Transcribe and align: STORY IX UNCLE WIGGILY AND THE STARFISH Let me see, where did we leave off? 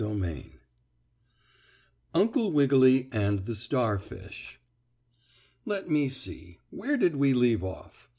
STORY 0.03 0.31
IX 0.31 0.49
UNCLE 2.15 2.51
WIGGILY 2.53 3.09
AND 3.11 3.41
THE 3.45 3.53
STARFISH 3.53 4.59
Let 5.63 5.91
me 5.91 6.09
see, 6.09 6.57
where 6.71 6.97
did 6.97 7.17
we 7.17 7.35
leave 7.35 7.63
off? 7.63 8.09